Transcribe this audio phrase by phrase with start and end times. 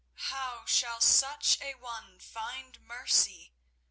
[0.31, 3.53] How shall such a one find mercy?"